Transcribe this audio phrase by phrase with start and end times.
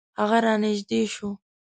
[0.19, 1.29] هغه را نژدې شو.